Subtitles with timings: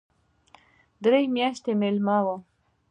[1.03, 2.39] درې میاشتې مېلمه وم.